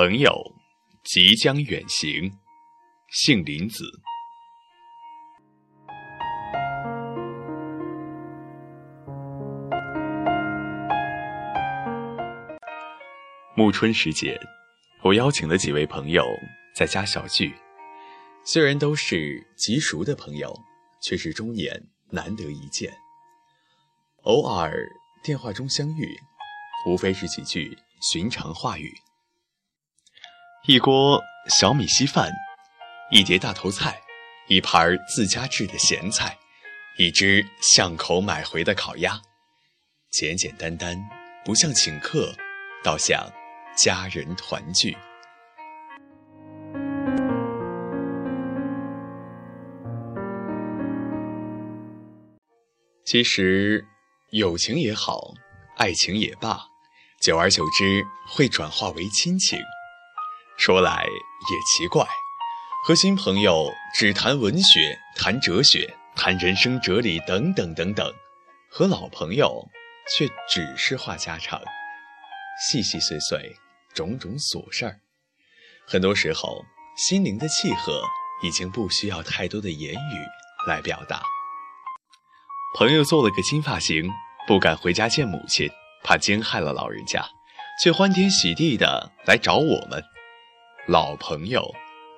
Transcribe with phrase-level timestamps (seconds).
[0.00, 0.54] 朋友
[1.02, 2.38] 即将远行，
[3.08, 3.84] 姓林子。
[13.56, 14.38] 暮春时节，
[15.02, 16.22] 我邀请了几位朋友
[16.76, 17.52] 在家小聚。
[18.44, 20.56] 虽然都是极熟的朋友，
[21.02, 22.96] 却是中年难得一见。
[24.22, 24.80] 偶尔
[25.24, 26.16] 电话中相遇，
[26.86, 27.76] 无非是几句
[28.12, 28.94] 寻常话语。
[30.66, 32.30] 一锅小米稀饭，
[33.10, 33.98] 一碟大头菜，
[34.48, 36.36] 一盘自家制的咸菜，
[36.98, 39.18] 一只巷口买回的烤鸭，
[40.10, 40.98] 简简单单，
[41.44, 42.34] 不像请客，
[42.82, 43.30] 倒像。
[43.76, 44.96] 家人团聚。
[53.04, 53.86] 其实，
[54.32, 55.32] 友情也好，
[55.76, 56.58] 爱情也罢，
[57.22, 59.60] 久而久之会转化为亲情。
[60.58, 62.04] 说来也奇怪，
[62.84, 68.12] 和新朋友只谈文学、谈哲学、谈人生哲理等等等等，
[68.68, 69.64] 和老朋友
[70.14, 71.62] 却只是话家常，
[72.60, 73.56] 细细碎碎。
[73.94, 75.00] 种种琐事儿，
[75.86, 76.62] 很多时候
[76.96, 78.04] 心灵的契合
[78.44, 81.20] 已经不需要太多的言语来表达。
[82.76, 84.08] 朋友做了个新发型，
[84.46, 85.68] 不敢回家见母亲，
[86.04, 87.24] 怕惊害了老人家，
[87.82, 90.04] 却欢天喜地的来找我们。
[90.90, 91.62] 老朋友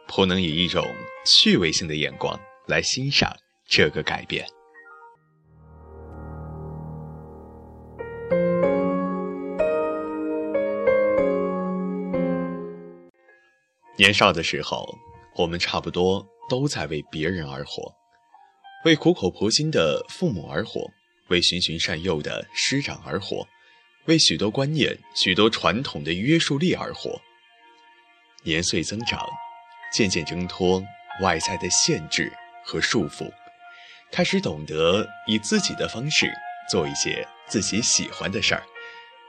[0.07, 0.87] 颇能以一种
[1.27, 3.35] 趣味性的眼光来欣赏
[3.67, 4.47] 这个改变。
[13.97, 14.87] 年少的时候，
[15.35, 17.93] 我们差不多都在为别人而活，
[18.85, 20.89] 为苦口婆心的父母而活，
[21.27, 23.45] 为循循善诱的师长而活，
[24.05, 27.21] 为许多观念、许多传统的约束力而活。
[28.43, 29.27] 年岁增长，
[29.93, 30.83] 渐渐挣脱
[31.21, 32.33] 外在的限制
[32.65, 33.31] 和束缚，
[34.11, 36.33] 开始懂得以自己的方式
[36.71, 38.63] 做一些自己喜欢的事儿，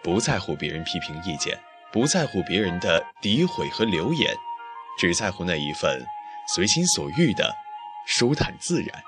[0.02, 1.60] 不在乎别人批评意见，
[1.92, 4.36] 不在乎别人的诋毁和流言。
[5.00, 6.06] 只在乎那一份
[6.54, 7.56] 随心所欲的
[8.06, 9.04] 舒坦自然，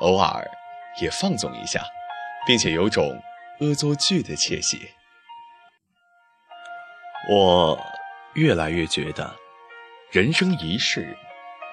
[0.00, 0.48] 偶尔
[1.00, 1.82] 也放纵一下，
[2.46, 3.20] 并且有种
[3.60, 4.90] 恶作剧的窃喜。
[7.28, 7.76] 我
[8.36, 9.34] 越来越觉得，
[10.10, 11.16] 人生一世，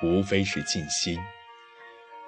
[0.02, 1.20] 无非是尽心，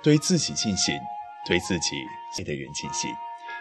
[0.03, 1.00] 对自己尽心，
[1.47, 1.96] 对自己
[2.38, 3.09] 爱的人尽心，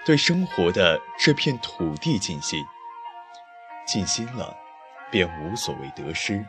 [0.04, 2.64] 对生活的这片土地尽心。
[3.86, 4.56] 尽心了，
[5.12, 6.44] 便无所谓得失。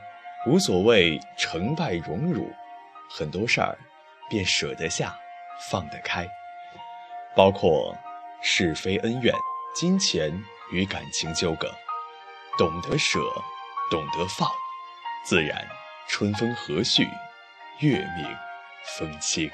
[0.47, 2.51] 无所谓成败荣辱，
[3.07, 3.77] 很多事儿
[4.27, 5.15] 便舍得下，
[5.69, 6.27] 放得开，
[7.35, 7.95] 包括
[8.41, 9.35] 是非恩怨、
[9.75, 10.31] 金钱
[10.71, 11.71] 与感情纠葛，
[12.57, 13.19] 懂得舍，
[13.89, 14.49] 懂得放，
[15.23, 15.67] 自然
[16.09, 17.07] 春风和煦，
[17.79, 18.25] 月明
[18.97, 19.49] 风清。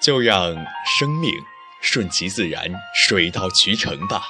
[0.00, 0.54] 就让
[0.98, 1.32] 生命
[1.80, 4.26] 顺其自然，水到渠成吧。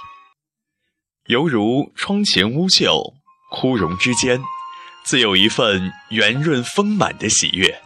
[1.27, 3.15] 犹如窗前乌绣，
[3.51, 4.41] 枯荣之间，
[5.05, 7.83] 自有一份圆润丰满的喜悦。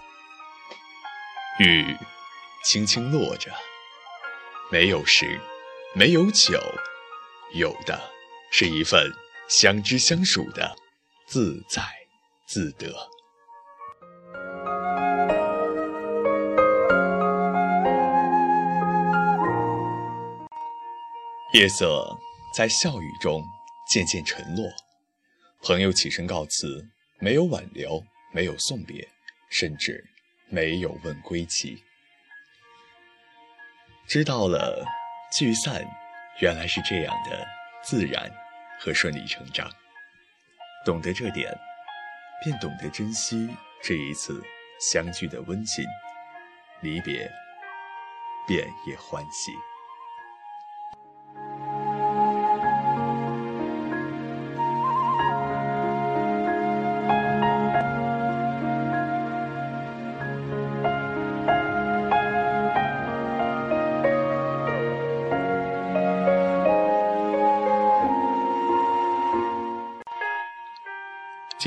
[1.61, 1.97] 雨
[2.65, 3.51] 轻轻落着，
[4.71, 5.41] 没有时，
[5.95, 6.61] 没有酒，
[7.55, 7.99] 有的
[8.51, 9.11] 是一份
[9.49, 10.77] 相知相属的
[11.27, 11.83] 自在
[12.47, 12.93] 自得。
[21.55, 22.15] 夜色
[22.55, 23.43] 在笑语中
[23.91, 24.71] 渐渐沉落，
[25.63, 26.87] 朋友起身告辞，
[27.21, 28.05] 没有挽留，
[28.35, 29.09] 没有送别，
[29.49, 30.05] 甚至
[30.51, 31.83] 没有问归期。
[34.09, 34.83] 知道了
[35.31, 35.85] 聚散
[36.41, 37.47] 原来是这样的
[37.83, 38.31] 自然
[38.81, 39.71] 和顺理成章，
[40.83, 41.55] 懂得这点，
[42.43, 44.43] 便懂得珍惜这一次
[44.81, 45.85] 相聚的温馨，
[46.81, 47.31] 离别
[48.47, 49.53] 便也欢喜。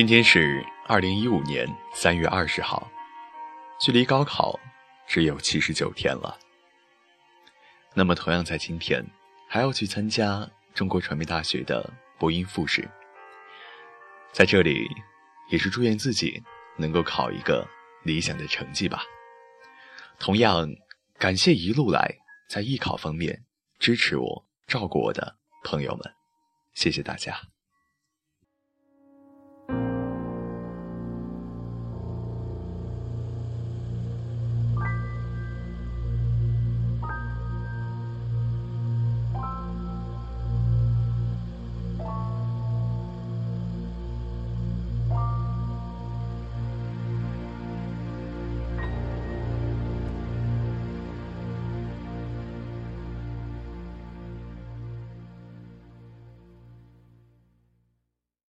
[0.01, 1.63] 今天是二零一五年
[1.93, 2.89] 三月二十号，
[3.79, 4.59] 距离高考
[5.05, 6.39] 只有七十九天了。
[7.93, 9.05] 那么，同样在今天，
[9.47, 11.87] 还要去参加中国传媒大学的
[12.17, 12.89] 播音复试。
[14.31, 14.89] 在这里，
[15.51, 16.41] 也是祝愿自己
[16.79, 17.63] 能够考一个
[18.03, 19.03] 理想的成绩吧。
[20.17, 20.67] 同样，
[21.19, 22.11] 感谢一路来
[22.49, 23.43] 在艺考方面
[23.77, 26.11] 支持我、照顾我的朋友们，
[26.73, 27.39] 谢谢大家。